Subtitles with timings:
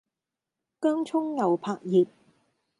[0.79, 2.07] 薑蔥牛柏葉